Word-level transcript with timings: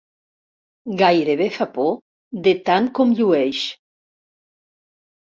Gairebé 1.01 1.47
fa 1.57 1.67
por, 1.75 1.91
de 2.47 2.53
tant 2.69 2.87
com 2.99 3.11
llueix. 3.19 3.61